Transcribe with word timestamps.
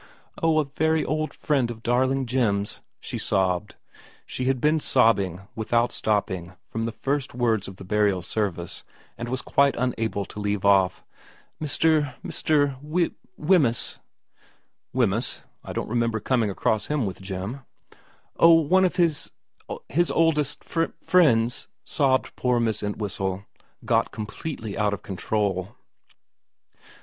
'Oh, 0.41 0.57
a 0.57 0.65
very 0.65 1.05
old 1.05 1.31
friend 1.31 1.69
of 1.69 1.83
darling 1.83 2.25
Jim's,' 2.25 2.79
she 2.99 3.19
sobbed, 3.19 3.75
she 4.25 4.45
had 4.45 4.59
been 4.59 4.79
sobbing 4.79 5.41
without 5.53 5.91
stopping 5.91 6.53
from 6.65 6.81
the 6.81 6.91
first 6.91 7.35
words 7.35 7.67
of 7.67 7.75
the 7.75 7.83
burial 7.85 8.23
service, 8.23 8.83
and 9.15 9.29
was 9.29 9.43
quite 9.43 9.75
unable 9.75 10.25
to 10.25 10.39
leave 10.39 10.65
off. 10.65 11.03
* 11.33 11.61
Mr. 11.61 12.15
Mr. 12.25 12.81
We 12.81 13.11
We 13.37 13.57
Wemyss' 13.59 13.99
Wemyss? 14.91 15.43
I 15.63 15.71
don't 15.71 15.87
remember 15.87 16.19
coming 16.19 16.49
across 16.49 16.87
him 16.87 17.05
with 17.05 17.21
Jim.'' 17.21 17.59
Oh, 18.39 18.53
one 18.53 18.85
of 18.85 18.95
his 18.95 19.29
his 19.87 20.09
oldest 20.09 20.63
f 20.63 20.67
fr 20.67 20.83
friends,' 20.99 21.67
sobbed 21.83 22.35
poor 22.35 22.59
Miss 22.59 22.81
Entwhistle, 22.81 23.45
got 23.85 24.09
completely 24.11 24.75
out 24.75 24.93
of 24.95 25.03
control. 25.03 25.75